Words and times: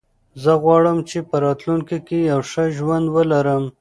زه 0.43 0.51
غواړم 0.63 0.97
چې 1.09 1.17
په 1.29 1.35
راتلونکي 1.45 1.97
کې 2.07 2.17
یو 2.31 2.41
ښه 2.51 2.63
ژوند 2.77 3.05
ولرم. 3.15 3.63